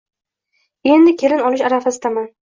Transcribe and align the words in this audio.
Endi 0.93 1.13
kelin 1.23 1.43
olish 1.49 1.65
arafasidaman 1.69 2.27